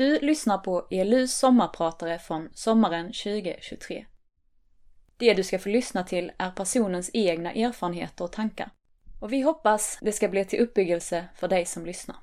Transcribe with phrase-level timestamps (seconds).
[0.00, 4.06] Du lyssnar på ELUs sommarpratare från sommaren 2023.
[5.16, 8.70] Det du ska få lyssna till är personens egna erfarenheter och tankar.
[9.20, 12.16] Och vi hoppas det ska bli till uppbyggelse för dig som lyssnar.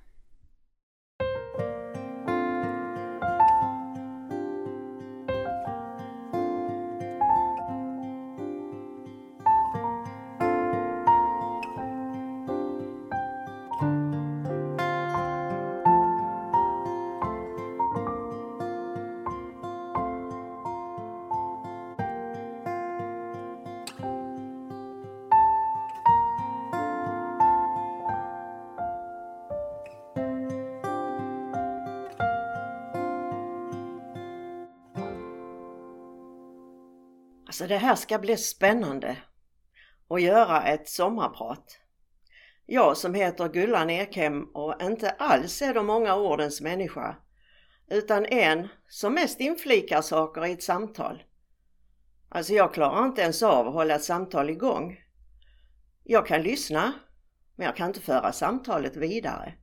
[37.48, 39.18] Alltså det här ska bli spännande
[40.10, 41.80] att göra ett sommarprat.
[42.66, 47.16] Jag som heter Gullan Ekhem och inte alls är de många ordens människa
[47.90, 51.24] utan en som mest inflikar saker i ett samtal.
[52.30, 54.98] Alltså jag klarar inte ens av att hålla ett samtal igång.
[56.04, 56.94] Jag kan lyssna
[57.56, 59.54] men jag kan inte föra samtalet vidare.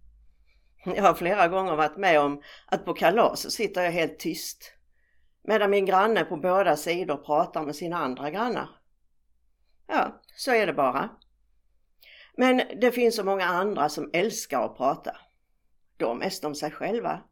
[0.84, 4.74] Jag har flera gånger varit med om att på kalas så sitter jag helt tyst
[5.44, 8.68] medan min granne på båda sidor pratar med sina andra grannar.
[9.86, 11.10] Ja, så är det bara.
[12.36, 15.16] Men det finns så många andra som älskar att prata.
[15.96, 17.22] Då mest om sig själva.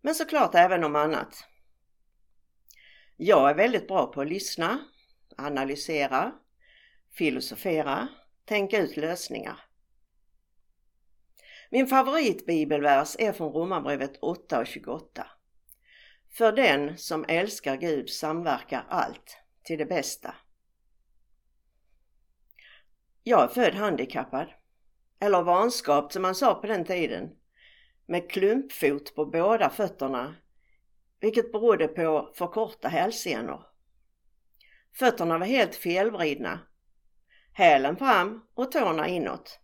[0.00, 1.44] Men såklart även om annat.
[3.16, 4.78] Jag är väldigt bra på att lyssna,
[5.36, 6.32] analysera,
[7.12, 8.08] filosofera,
[8.44, 9.60] tänka ut lösningar.
[11.70, 15.26] Min favoritbibelvers är från Romarbrevet 8 och 28.
[16.30, 20.34] För den som älskar Gud samverkar allt till det bästa.
[23.22, 24.48] Jag är född handikappad,
[25.20, 27.30] eller vanskapt som man sa på den tiden,
[28.06, 30.34] med klumpfot på båda fötterna,
[31.20, 33.66] vilket berodde på för korta hälsenor.
[34.94, 36.60] Fötterna var helt felvridna,
[37.52, 39.60] hälen fram och tårna inåt.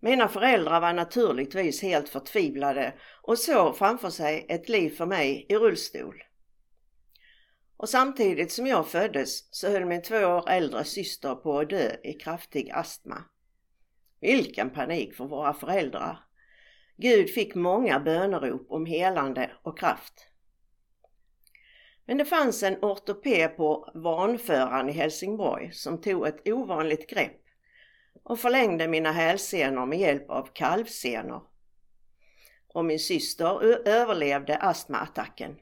[0.00, 5.56] Mina föräldrar var naturligtvis helt förtvivlade och såg framför sig ett liv för mig i
[5.56, 6.22] rullstol.
[7.76, 11.90] Och samtidigt som jag föddes så höll min två år äldre syster på att dö
[12.04, 13.24] i kraftig astma.
[14.20, 16.18] Vilken panik för våra föräldrar!
[16.96, 20.26] Gud fick många bönerop om helande och kraft.
[22.06, 27.40] Men det fanns en ortoped på Vanföran i Helsingborg som tog ett ovanligt grepp
[28.22, 31.42] och förlängde mina hälsenor med hjälp av kalvsenor.
[32.68, 35.56] Och min syster överlevde astmaattacken.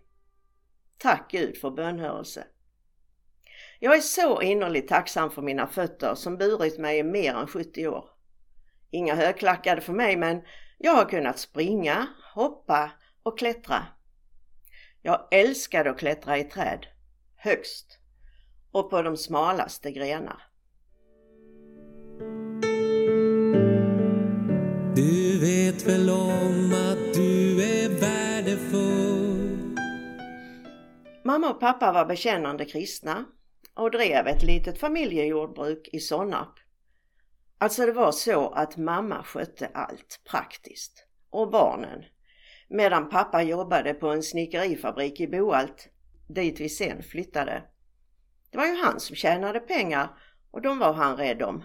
[0.99, 2.47] Tack Gud för bönhörelse.
[3.79, 7.89] Jag är så innerligt tacksam för mina fötter som burit mig i mer än 70
[7.89, 8.05] år.
[8.91, 10.43] Inga högklackade för mig men
[10.79, 12.91] jag har kunnat springa, hoppa
[13.23, 13.87] och klättra.
[15.03, 16.87] Jag älskade att klättra i träd,
[17.37, 17.99] högst
[18.71, 20.48] och på de smalaste grenar.
[25.89, 29.79] Väl om att du är värdefull
[31.25, 33.25] Mamma och pappa var bekännande kristna
[33.75, 36.55] och drev ett litet familjejordbruk i Sonnarp.
[37.59, 42.05] Alltså det var så att mamma skötte allt praktiskt och barnen
[42.69, 45.89] medan pappa jobbade på en snickerifabrik i Boalt
[46.29, 47.63] dit vi sen flyttade.
[48.51, 50.09] Det var ju han som tjänade pengar
[50.51, 51.65] och de var han rädd om.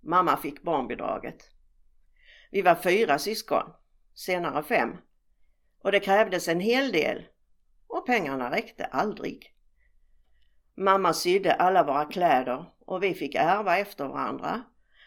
[0.00, 1.51] Mamma fick barnbidraget.
[2.52, 3.72] Vi var fyra syskon,
[4.14, 4.96] senare fem.
[5.82, 7.26] Och det krävdes en hel del
[7.86, 9.54] och pengarna räckte aldrig.
[10.76, 14.62] Mamma sydde alla våra kläder och vi fick ärva efter varandra.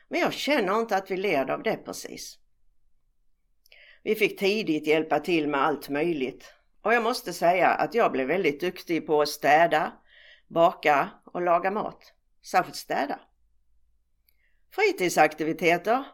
[0.07, 2.39] Men jag känner inte att vi led av det precis.
[4.03, 8.27] Vi fick tidigt hjälpa till med allt möjligt och jag måste säga att jag blev
[8.27, 9.93] väldigt duktig på att städa,
[10.47, 12.13] baka och laga mat.
[12.43, 13.19] Särskilt städa.
[14.71, 16.05] Fritidsaktiviteter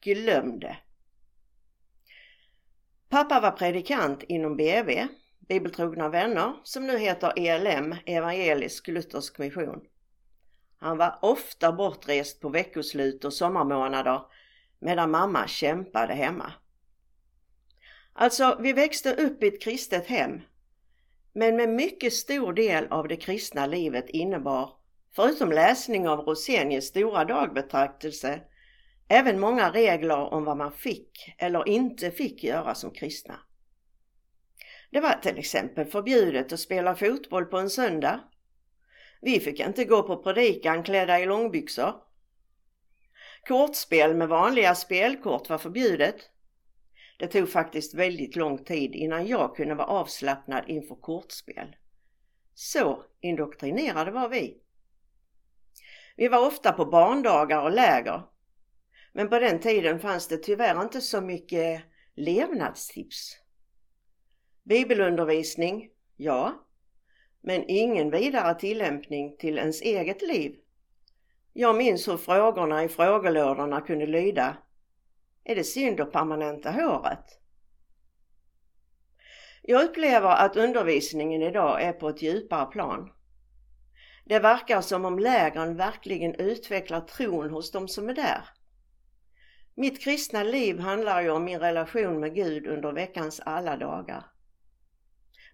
[0.00, 0.76] Glöm det!
[3.08, 5.06] Pappa var predikant inom BV,
[5.38, 9.80] Bibeltrogna vänner, som nu heter ELM, Evangelisk Luthersk Mission.
[10.78, 14.22] Han var ofta bortrest på veckoslut och sommarmånader
[14.78, 16.52] medan mamma kämpade hemma.
[18.12, 20.40] Alltså, vi växte upp i ett kristet hem,
[21.32, 24.70] men med mycket stor del av det kristna livet innebar,
[25.12, 28.40] förutom läsning av Rosenius stora dagbetraktelse,
[29.08, 33.40] Även många regler om vad man fick eller inte fick göra som kristna.
[34.90, 38.20] Det var till exempel förbjudet att spela fotboll på en söndag.
[39.20, 41.94] Vi fick inte gå på predikan klädda i långbyxor.
[43.46, 46.16] Kortspel med vanliga spelkort var förbjudet.
[47.18, 51.76] Det tog faktiskt väldigt lång tid innan jag kunde vara avslappnad inför kortspel.
[52.54, 54.56] Så indoktrinerade var vi.
[56.16, 58.22] Vi var ofta på barndagar och läger.
[59.18, 61.82] Men på den tiden fanns det tyvärr inte så mycket
[62.14, 63.36] levnadstips.
[64.62, 66.66] Bibelundervisning, ja,
[67.40, 70.56] men ingen vidare tillämpning till ens eget liv.
[71.52, 74.56] Jag minns hur frågorna i frågelådorna kunde lyda
[75.44, 77.40] Är det synd att permanenta håret?
[79.62, 83.12] Jag upplever att undervisningen idag är på ett djupare plan.
[84.24, 88.57] Det verkar som om lägren verkligen utvecklar tron hos de som är där.
[89.80, 94.24] Mitt kristna liv handlar ju om min relation med Gud under veckans alla dagar.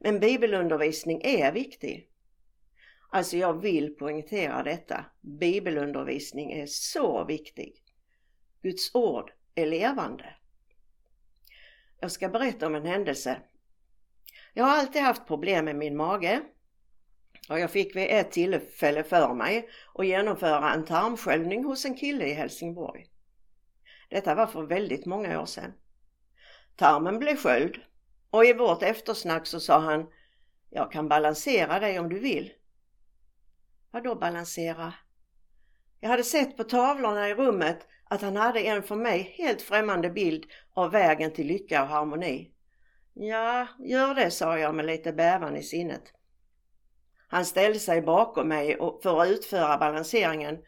[0.01, 2.09] Men bibelundervisning är viktig.
[3.11, 5.05] Alltså jag vill poängtera detta.
[5.21, 7.75] Bibelundervisning är så viktig.
[8.63, 10.37] Guds ord är levande.
[12.01, 13.37] Jag ska berätta om en händelse.
[14.55, 16.43] Jag har alltid haft problem med min mage
[17.49, 22.27] och jag fick vid ett tillfälle för mig att genomföra en tarmsköljning hos en kille
[22.27, 23.07] i Helsingborg.
[24.15, 25.73] Detta var för väldigt många år sedan.
[26.77, 27.77] Tarmen blev sköld
[28.31, 30.07] och i vårt eftersnack så sa han
[30.71, 32.53] Jag kan balansera dig om du vill.
[33.91, 34.95] Vadå balansera?
[36.01, 40.11] Jag hade sett på tavlorna i rummet att han hade en för mig helt främmande
[40.11, 40.45] bild
[40.75, 42.51] av vägen till lycka och harmoni.
[43.15, 46.13] Ja, gör det, sa jag med lite bävan i sinnet.
[47.29, 50.59] Han ställde sig bakom mig för att utföra balanseringen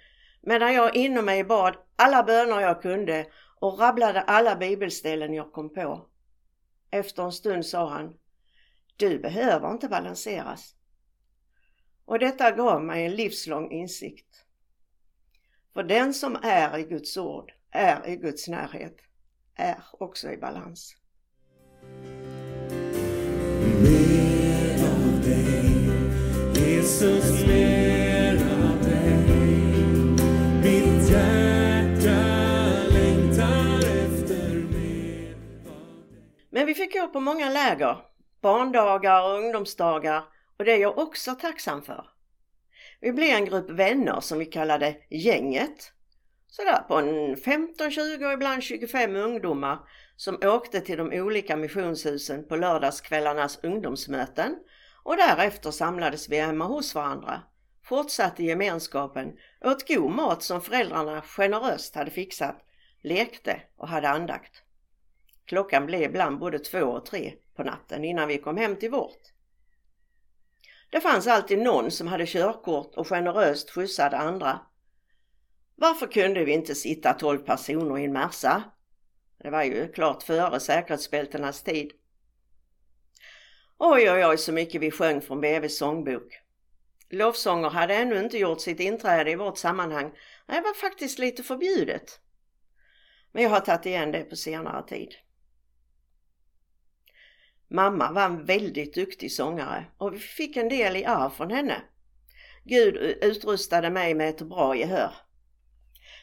[0.46, 3.26] medan jag inom mig bad alla böner jag kunde
[3.60, 6.06] och rabblade alla bibelställen jag kom på.
[6.90, 8.14] Efter en stund sa han
[8.96, 10.74] Du behöver inte balanseras.
[12.04, 14.44] Och detta gav mig en livslång insikt.
[15.74, 18.96] För den som är i Guds ord, är i Guds närhet,
[19.54, 20.96] är också i balans.
[23.82, 25.90] Mer av dig,
[26.54, 27.95] Jesus, mer
[36.56, 37.96] Men vi fick gå på många läger,
[38.40, 40.24] barndagar och ungdomsdagar
[40.58, 42.06] och det är jag också tacksam för.
[43.00, 45.92] Vi blev en grupp vänner som vi kallade Gänget.
[46.48, 49.78] Sådär på en 15-20 och ibland 25 ungdomar
[50.16, 54.56] som åkte till de olika missionshusen på lördagskvällarnas ungdomsmöten
[55.02, 57.42] och därefter samlades vi hemma hos varandra,
[57.84, 59.32] fortsatte gemenskapen,
[59.64, 62.56] åt god mat som föräldrarna generöst hade fixat,
[63.02, 64.65] lekte och hade andakt.
[65.46, 69.32] Klockan blev ibland både två och tre på natten innan vi kom hem till vårt.
[70.90, 74.60] Det fanns alltid någon som hade körkort och generöst skjutsade andra.
[75.74, 78.62] Varför kunde vi inte sitta tolv personer i en Merca?
[79.38, 81.92] Det var ju klart före säkerhetsbältenas tid.
[83.78, 86.40] Oj, oj, oj så mycket vi sjöng från BVs sångbok.
[87.10, 90.12] Lovsånger hade ännu inte gjort sitt inträde i vårt sammanhang.
[90.46, 92.20] Det var faktiskt lite förbjudet.
[93.32, 95.14] Men jag har tagit igen det på senare tid.
[97.68, 101.82] Mamma var en väldigt duktig sångare och vi fick en del i arv från henne.
[102.64, 105.14] Gud utrustade mig med ett bra gehör.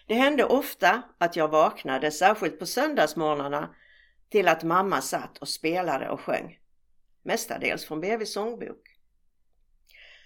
[0.08, 3.76] Det hände ofta att jag vaknade, särskilt på söndagsmorgnarna,
[4.30, 6.60] till att mamma satt och spelade och sjöng.
[7.24, 8.98] Mestadels från BVs sångbok.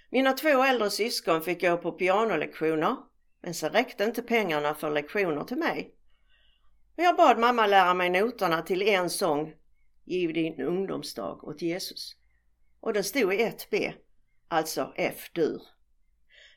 [0.10, 2.96] Mina två äldre syskon fick gå på pianolektioner,
[3.42, 5.94] men så räckte inte pengarna för lektioner till mig.
[6.96, 9.54] Jag bad mamma lära mig noterna till en sång
[10.10, 12.16] Giv din ungdomsdag åt Jesus.
[12.80, 13.94] Och den stod i 1B,
[14.48, 15.62] alltså F-dur.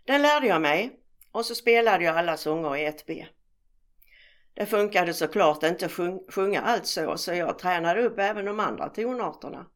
[0.04, 1.00] Den lärde jag mig
[1.33, 3.26] och så spelade jag alla sånger i 1B.
[4.54, 5.92] Det funkade såklart inte att
[6.35, 9.66] sjunga allt så, så jag tränade upp även de andra tonarterna.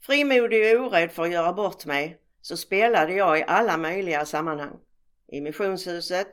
[0.00, 4.78] Frimodig och orädd för att göra bort mig så spelade jag i alla möjliga sammanhang.
[5.26, 6.28] I missionshuset,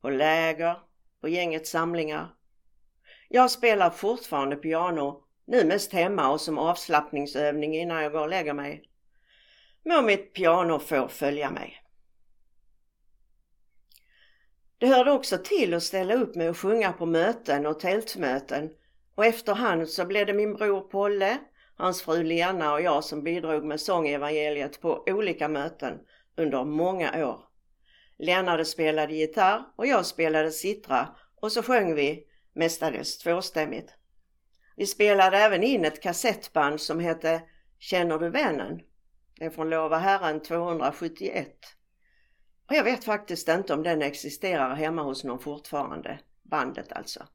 [0.00, 0.76] på läger,
[1.20, 2.34] på gängets samlingar.
[3.28, 8.54] Jag spelar fortfarande piano nu mest hemma och som avslappningsövning innan jag går och lägger
[8.54, 8.82] mig.
[9.84, 11.82] Må mitt piano få följa mig.
[14.78, 18.70] Det hörde också till att ställa upp med att sjunga på möten och tältmöten
[19.14, 21.38] och efterhand så blev det min bror Polle,
[21.76, 25.98] hans fru Lena och jag som bidrog med sångevangeliet på olika möten
[26.36, 27.44] under många år.
[28.18, 31.08] Lena spelade gitarr och jag spelade sittra
[31.40, 33.94] och så sjöng vi mestadels tvåstämmigt.
[34.76, 37.42] Vi spelade även in ett kassettband som hette
[37.78, 38.80] Känner du vännen?
[39.38, 41.48] Det är från Lova Herren 271.
[42.68, 47.26] Och jag vet faktiskt inte om den existerar hemma hos någon fortfarande, bandet alltså.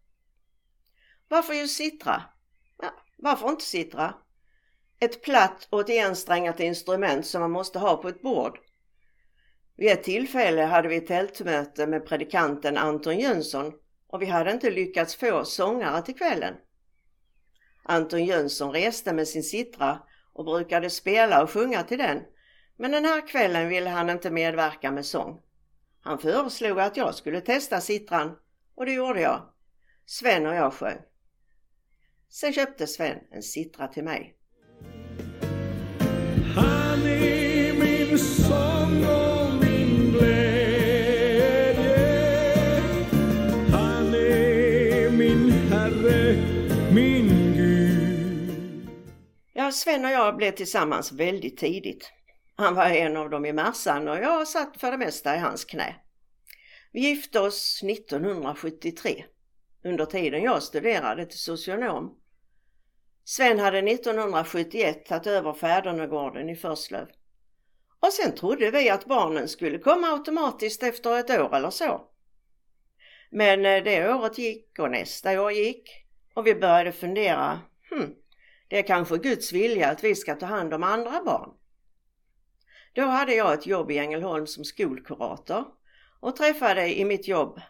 [1.28, 2.24] Varför just Sittra?
[3.18, 4.14] Varför inte Sitra?
[5.00, 8.60] Ett platt och ett ensträngat instrument som man måste ha på ett bord.
[9.76, 13.74] Vid ett tillfälle hade vi tältmöte med predikanten Anton Jönsson
[14.08, 16.54] och vi hade inte lyckats få sångare till kvällen.
[17.90, 20.00] Anton Jönsson reste med sin sittra
[20.34, 22.24] och brukade spela och sjunga till den.
[22.78, 25.42] Men den här kvällen ville han inte medverka med sång.
[26.02, 28.38] Han föreslog att jag skulle testa sittran
[28.76, 29.54] och det gjorde jag.
[30.06, 30.98] Sven och jag sjöng.
[32.30, 34.37] Sen köpte Sven en sittra till mig.
[49.68, 52.12] Ja, Sven och jag blev tillsammans väldigt tidigt.
[52.56, 55.66] Han var en av dem i massan och jag satt för det mesta i hans
[55.66, 55.96] knä.
[56.92, 59.26] Vi gifte oss 1973
[59.84, 62.18] under tiden jag studerade till socionom.
[63.24, 67.08] Sven hade 1971 tagit över Fädernegården i Förslöv.
[68.00, 72.02] Och sen trodde vi att barnen skulle komma automatiskt efter ett år eller så.
[73.30, 75.90] Men eh, det året gick och nästa år gick
[76.34, 77.60] och vi började fundera,
[77.90, 78.16] hmm,
[78.68, 81.50] det är kanske Guds vilja att vi ska ta hand om andra barn.
[82.94, 85.66] Då hade jag ett jobb i Ängelholm som skolkurator
[86.20, 87.62] och träffade i mitt jobb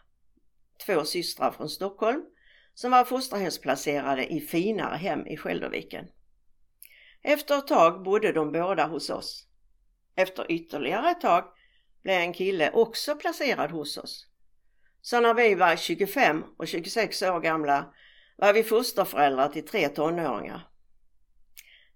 [0.85, 2.23] två systrar från Stockholm
[2.73, 6.05] som var fosterhemsplacerade i finare hem i Skälderviken.
[7.21, 9.47] Efter ett tag bodde de båda hos oss.
[10.15, 11.43] Efter ytterligare ett tag
[12.03, 14.27] blev en kille också placerad hos oss.
[15.01, 17.93] Så när vi var 25 och 26 år gamla
[18.37, 20.67] var vi fosterföräldrar till tre tonåringar.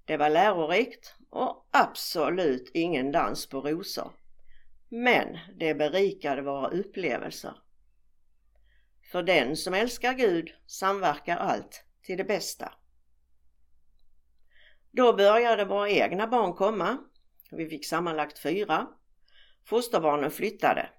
[0.05, 4.11] Det var lärorikt och absolut ingen dans på rosor.
[4.89, 7.53] Men det berikade våra upplevelser.
[9.11, 12.73] För den som älskar Gud samverkar allt till det bästa.
[14.91, 16.97] Då började våra egna barn komma.
[17.51, 18.87] Vi fick sammanlagt fyra.
[19.65, 20.89] Fosterbarnen flyttade.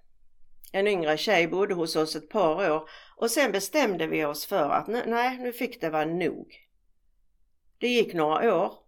[0.73, 4.71] En yngre tjej bodde hos oss ett par år och sen bestämde vi oss för
[4.71, 6.69] att nej, nu fick det vara nog.
[7.79, 8.82] Det gick några år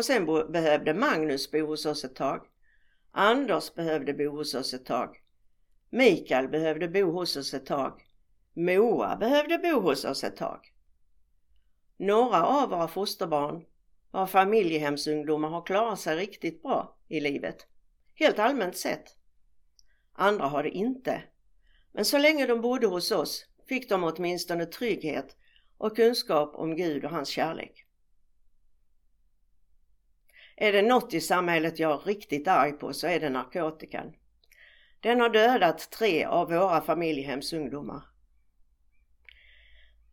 [0.00, 2.46] och sen behövde Magnus bo hos oss ett tag.
[3.12, 5.16] Anders behövde bo hos oss ett tag.
[5.90, 8.02] Mikael behövde bo hos oss ett tag.
[8.54, 10.60] Moa behövde bo hos oss ett tag.
[11.96, 13.64] Några av våra fosterbarn
[14.10, 17.66] våra familjehemsungdomar har klarat sig riktigt bra i livet.
[18.14, 19.16] Helt allmänt sett.
[20.12, 21.22] Andra har det inte.
[21.92, 25.36] Men så länge de bodde hos oss fick de åtminstone trygghet
[25.78, 27.86] och kunskap om Gud och hans kärlek.
[30.62, 34.12] Är det något i samhället jag är riktigt arg på så är det narkotikan.
[35.00, 38.02] Den har dödat tre av våra familjehemsungdomar.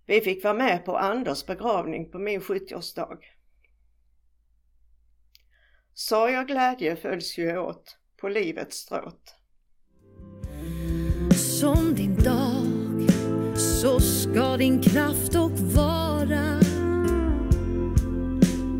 [0.05, 3.17] Vi fick vara med på Anders begravning på min 70-årsdag.
[5.93, 9.35] Sorg och glädje följs ju åt på livets stråt.
[11.59, 13.09] Som din dag
[13.57, 16.59] så ska din kraft och vara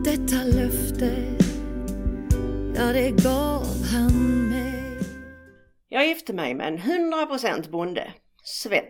[0.04, 1.37] Detta löfte,
[2.78, 5.00] ja det gav han mig
[5.90, 8.86] Jag gifte mig med en 100% bonde, Sven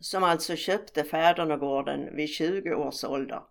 [0.00, 3.42] som alltså köpte Fädernegården vid 20 års ålder.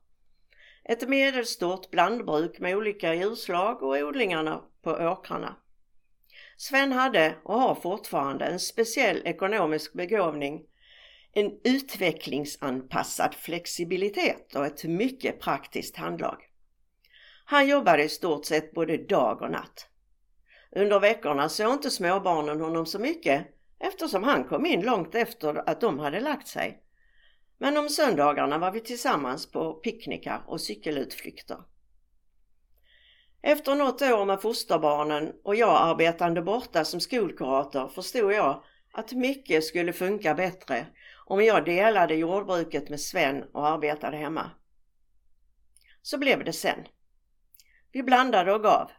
[0.83, 5.55] Ett medelstort blandbruk med olika djurslag och odlingarna på åkrarna.
[6.57, 10.61] Sven hade och har fortfarande en speciell ekonomisk begåvning,
[11.33, 16.48] en utvecklingsanpassad flexibilitet och ett mycket praktiskt handlag.
[17.51, 19.87] Han jobbade i stort sett både dag och natt.
[20.71, 23.47] Under veckorna såg inte småbarnen honom så mycket
[23.79, 26.83] eftersom han kom in långt efter att de hade lagt sig.
[27.57, 31.57] Men om söndagarna var vi tillsammans på picknickar och cykelutflykter.
[33.41, 39.63] Efter något år med fosterbarnen och jag arbetande borta som skolkurator förstod jag att mycket
[39.63, 40.85] skulle funka bättre
[41.25, 44.51] om jag delade jordbruket med Sven och arbetade hemma.
[46.01, 46.85] Så blev det sen.
[47.91, 48.91] Vi blandade och gav.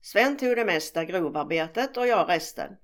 [0.00, 2.76] Sven tog det mesta grovarbetet och jag resten.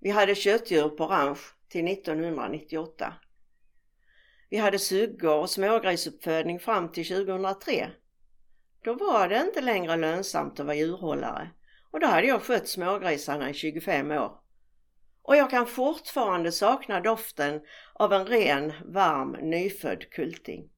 [0.00, 3.14] Vi hade köttdjur på ranch till 1998.
[4.50, 7.90] Vi hade suggor och smågrisuppfödning fram till 2003.
[8.84, 11.50] Då var det inte längre lönsamt att vara djurhållare
[11.90, 14.40] och då hade jag skött smågrisarna i 25 år.
[15.22, 17.60] Och jag kan fortfarande sakna doften
[17.94, 20.70] av en ren, varm, nyfödd kulting.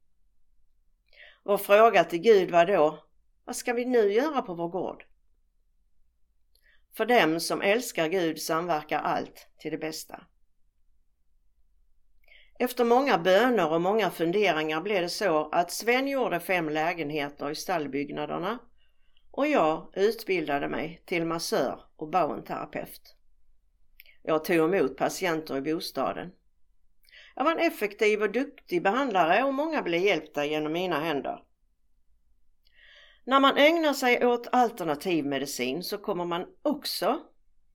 [1.42, 3.04] Vår fråga till Gud var då,
[3.50, 5.04] vad ska vi nu göra på vår gård?
[6.96, 10.24] För dem som älskar Gud samverkar allt till det bästa.
[12.58, 17.54] Efter många böner och många funderingar blev det så att Sven gjorde fem lägenheter i
[17.54, 18.58] stallbyggnaderna
[19.30, 23.16] och jag utbildade mig till massör och baunterapeut.
[24.22, 26.32] Jag tog emot patienter i bostaden.
[27.34, 31.44] Jag var en effektiv och duktig behandlare och många blev hjälpta genom mina händer.
[33.30, 37.20] När man ägnar sig åt alternativ medicin så kommer man också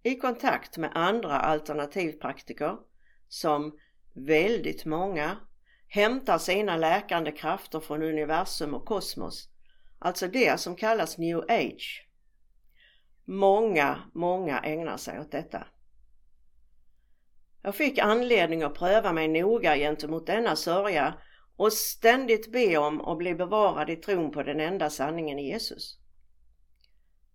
[0.03, 2.77] i kontakt med andra alternativpraktiker
[3.27, 3.79] som
[4.13, 5.37] väldigt många
[5.87, 9.49] hämtar sina läkande krafter från universum och kosmos.
[9.99, 12.07] Alltså det som kallas new age.
[13.25, 15.67] Många, många ägnar sig åt detta.
[17.61, 21.13] Jag fick anledning att pröva mig noga gentemot denna sörja
[21.57, 25.99] och ständigt be om att bli bevarad i tron på den enda sanningen i Jesus.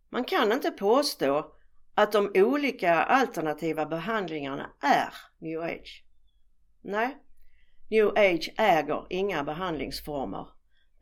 [0.08, 1.54] Man kan inte påstå
[1.94, 6.04] att de olika alternativa behandlingarna är new age.
[6.82, 7.16] Nej,
[7.90, 10.46] new age äger inga behandlingsformer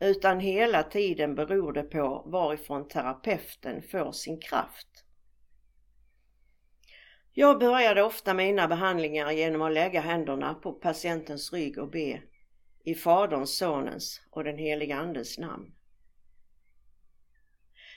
[0.00, 5.04] utan hela tiden beror det på varifrån terapeuten får sin kraft.
[7.32, 12.22] Jag började ofta mina behandlingar genom att lägga händerna på patientens rygg och be
[12.88, 15.72] i Faderns, Sonens och den heliga Andes namn.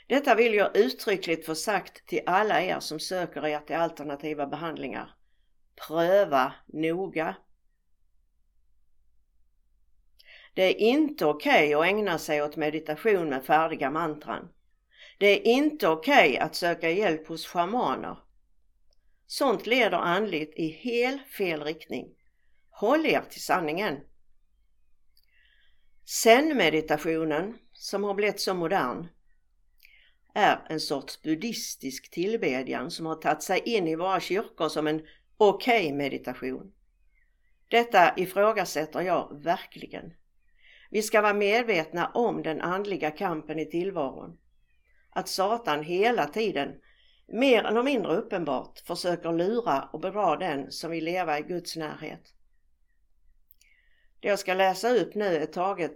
[0.07, 5.15] Detta vill jag uttryckligt få sagt till alla er som söker er till alternativa behandlingar.
[5.87, 7.35] Pröva noga.
[10.53, 14.49] Det är inte okej okay att ägna sig åt meditation med färdiga mantran.
[15.17, 18.17] Det är inte okej okay att söka hjälp hos schamaner.
[19.27, 22.15] Sånt leder andligt i helt fel riktning.
[22.69, 24.10] Håll er till sanningen.
[26.05, 29.07] Zen-meditationen, som har blivit så modern,
[30.33, 35.05] är en sorts buddhistisk tillbedjan som har tagit sig in i våra kyrkor som en
[35.37, 36.71] okej okay meditation.
[37.67, 40.13] Detta ifrågasätter jag verkligen.
[40.89, 44.37] Vi ska vara medvetna om den andliga kampen i tillvaron.
[45.09, 46.69] Att Satan hela tiden,
[47.27, 52.21] mer eller mindre uppenbart, försöker lura och bedra den som vill leva i Guds närhet.
[54.21, 55.91] Det jag ska läsa upp nu är taget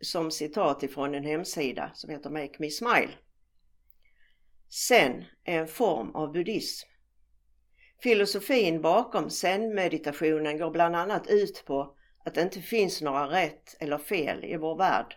[0.00, 3.10] som citat ifrån en hemsida som heter Make Me Smile.
[4.88, 6.88] Zen är en form av buddhism.
[8.02, 13.98] Filosofin bakom zen-meditationen går bland annat ut på att det inte finns några rätt eller
[13.98, 15.16] fel i vår värld.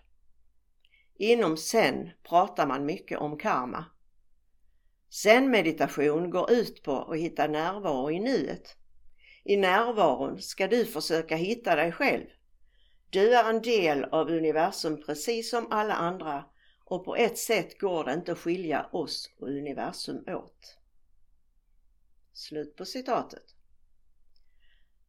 [1.18, 3.86] Inom zen pratar man mycket om karma.
[5.10, 8.78] Zen-meditation går ut på att hitta närvaro i nuet.
[9.44, 12.26] I närvaron ska du försöka hitta dig själv.
[13.16, 16.46] Du är en del av universum precis som alla andra
[16.86, 20.78] och på ett sätt går det inte att skilja oss och universum åt.
[22.34, 23.56] Slut på citatet.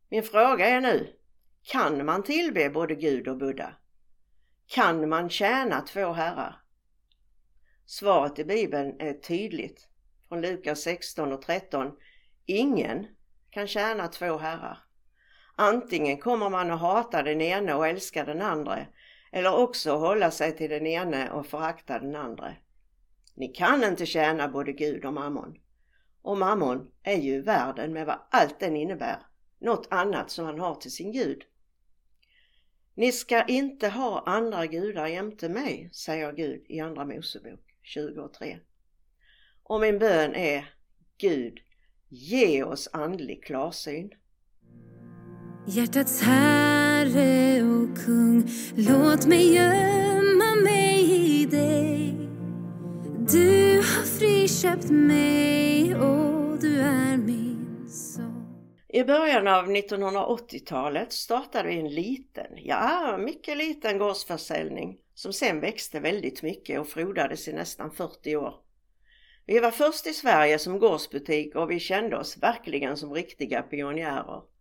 [0.09, 1.17] Min fråga är nu,
[1.63, 3.75] kan man tillbe både Gud och Buddha?
[4.67, 6.63] Kan man tjäna två herrar?
[7.87, 9.89] Svaret i Bibeln är tydligt.
[10.29, 11.93] Från Lukas 16 och 13.
[12.45, 13.07] Ingen
[13.51, 14.86] kan tjäna två herrar.
[15.57, 18.87] Antingen kommer man att hata den ene och älska den andra
[19.33, 22.55] eller också hålla sig till den ene och förakta den andra.
[23.35, 25.59] Ni kan inte tjäna både Gud och mammon.
[26.23, 29.19] Och mammon är ju världen med vad allt den innebär,
[29.59, 31.43] något annat som man har till sin Gud.
[32.95, 38.59] Ni ska inte ha andra gudar jämte mig, säger Gud i Andra Mosebok 23.
[39.63, 40.75] Och min bön är
[41.19, 41.59] Gud,
[42.09, 44.11] ge oss andlig klarsyn.
[45.69, 52.15] Hjärtats herre och kung, låt mig gömma mig i dig.
[53.33, 58.57] Du har friköpt mig och du är min son.
[58.89, 66.01] I början av 1980-talet startade vi en liten, ja mycket liten gårdsförsäljning som sen växte
[66.01, 68.55] väldigt mycket och frodades i nästan 40 år.
[69.47, 74.56] Vi var först i Sverige som gårdsbutik och vi kände oss verkligen som riktiga pionjärer.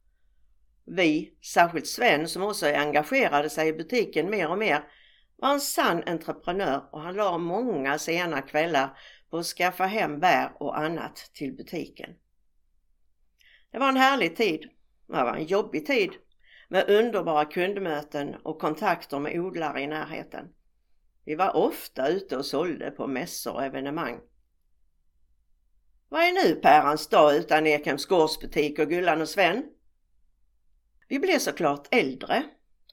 [0.86, 4.84] Vi, särskilt Sven som också engagerade sig i butiken mer och mer,
[5.38, 8.98] var en sann entreprenör och han la många sena kvällar
[9.30, 12.10] på att skaffa hem bär och annat till butiken.
[13.71, 14.69] Det var en härlig tid.
[15.08, 16.12] Det var en jobbig tid
[16.69, 20.48] med underbara kundmöten och kontakter med odlare i närheten.
[21.26, 24.19] Vi var ofta ute och sålde på mässor och evenemang.
[26.10, 29.63] Vad är nu pärans dag utan Ekhems gårdsbutik och Gullan och Sven?
[31.08, 32.44] Vi blev såklart äldre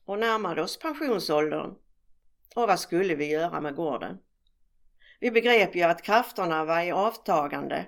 [0.04, 1.74] och närmade oss pensionsåldern.
[2.54, 4.18] Och vad skulle vi göra med gården?
[5.20, 7.86] Vi begrep ju att krafterna var i avtagande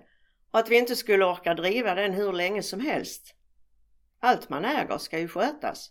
[0.50, 3.34] och att vi inte skulle orka driva den hur länge som helst.
[4.20, 5.90] Allt man äger ska ju skötas.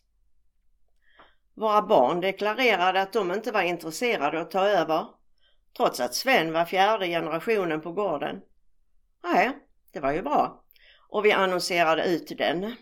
[1.55, 5.05] Våra barn deklarerade att de inte var intresserade att ta över,
[5.77, 8.41] trots att Sven var fjärde generationen på gården.
[9.23, 9.57] Nej,
[9.91, 10.63] det var ju bra.
[11.09, 12.75] Och vi annonserade ut den.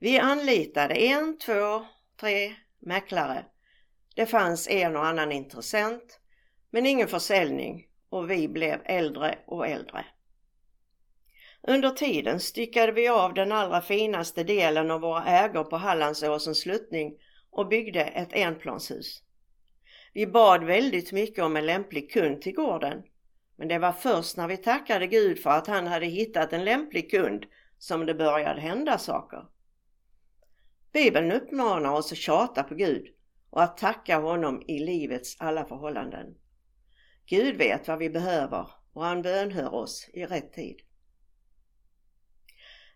[0.00, 1.84] Vi anlitade en, två,
[2.20, 3.44] tre mäklare.
[4.14, 6.20] Det fanns en och annan intressent,
[6.70, 10.04] men ingen försäljning och vi blev äldre och äldre.
[11.62, 17.14] Under tiden styckade vi av den allra finaste delen av våra ägor på Hallandsåsens sluttning
[17.50, 19.22] och byggde ett enplanshus.
[20.12, 23.02] Vi bad väldigt mycket om en lämplig kund till gården.
[23.56, 27.10] Men det var först när vi tackade Gud för att han hade hittat en lämplig
[27.10, 27.46] kund
[27.78, 29.44] som det började hända saker.
[30.92, 33.06] Bibeln uppmanar oss att tjata på Gud
[33.50, 36.34] och att tacka honom i livets alla förhållanden.
[37.26, 40.80] Gud vet vad vi behöver och han bönhör oss i rätt tid.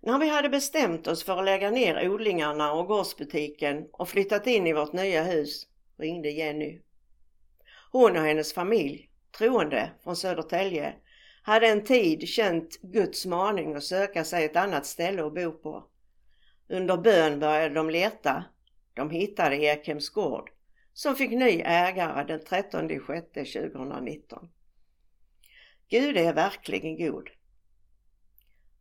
[0.00, 4.66] När vi hade bestämt oss för att lägga ner odlingarna och gårdsbutiken och flyttat in
[4.66, 5.66] i vårt nya hus
[5.98, 6.80] ringde Jenny.
[7.92, 10.94] Hon och hennes familj, troende från Södertälje,
[11.42, 15.91] hade en tid känt Guds maning att söka sig ett annat ställe att bo på.
[16.68, 18.44] Under bön började de leta.
[18.94, 20.50] De hittade Ekhems gård
[20.92, 24.48] som fick ny ägare den 13 juni 2019.
[25.88, 27.30] Gud är verkligen god.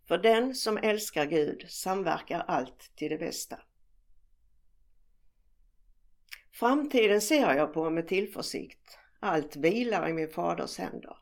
[0.07, 3.59] För den som älskar Gud samverkar allt till det bästa.
[6.51, 8.97] Framtiden ser jag på med tillförsikt.
[9.19, 11.17] Allt vilar i min faders händer.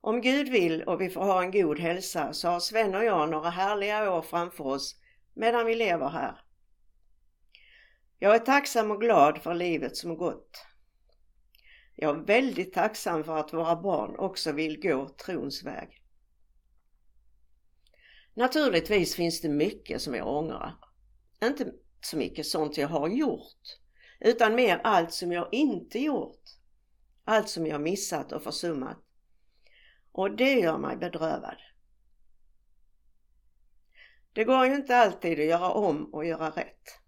[0.00, 3.30] Om Gud vill och vi får ha en god hälsa så har Sven och jag
[3.30, 4.96] några härliga år framför oss
[5.34, 6.40] medan vi lever här.
[8.18, 10.66] Jag är tacksam och glad för livet som gått.
[11.96, 16.02] Jag är väldigt tacksam för att våra barn också vill gå trons väg.
[18.34, 20.74] Naturligtvis finns det mycket som jag ångrar.
[21.44, 23.78] Inte så mycket sånt jag har gjort,
[24.20, 26.40] utan mer allt som jag inte gjort.
[27.24, 28.98] Allt som jag missat och försummat.
[30.12, 31.56] Och det gör mig bedrövad.
[34.32, 36.98] Det går ju inte alltid att göra om och göra rätt.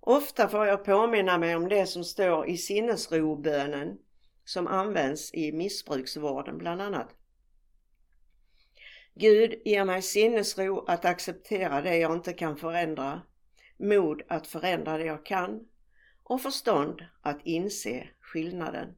[0.00, 3.98] Ofta får jag påminna mig om det som står i sinnesrobönen
[4.44, 7.08] som används i missbruksvården bland annat.
[9.14, 13.22] Gud ger mig sinnesro att acceptera det jag inte kan förändra,
[13.76, 15.68] mod att förändra det jag kan
[16.22, 18.94] och förstånd att inse skillnaden.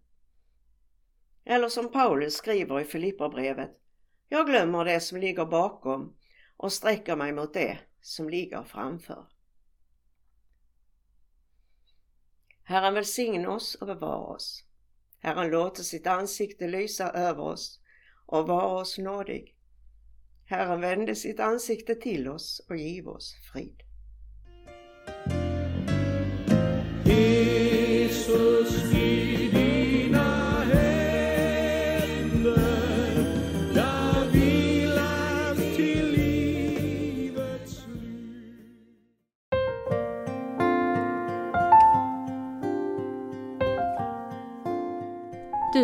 [1.45, 3.71] Eller som Paulus skriver i Filipperbrevet.
[4.29, 6.17] Jag glömmer det som ligger bakom
[6.57, 9.27] och sträcker mig mot det som ligger framför.
[12.63, 14.65] Herren välsigne oss och bevara oss.
[15.19, 17.81] Herren låter sitt ansikte lysa över oss
[18.27, 19.57] och vara oss nådig.
[20.45, 23.83] Herren vände sitt ansikte till oss och giv oss frid.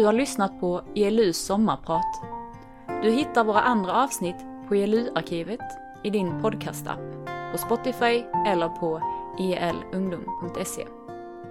[0.03, 2.23] Du har lyssnat på ELUs sommarprat.
[3.03, 4.37] Du hittar våra andra avsnitt
[4.69, 5.61] på ELU-arkivet
[6.03, 7.01] i din podcastapp,
[7.53, 9.03] på Spotify eller på
[9.39, 10.87] elungdom.se.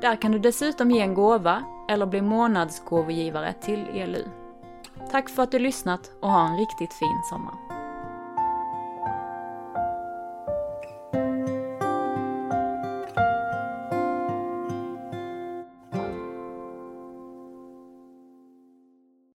[0.01, 4.23] Där kan du dessutom ge en gåva eller bli månadsgåvogivare till ELU.
[5.11, 7.80] Tack för att du lyssnat och ha en riktigt fin sommar.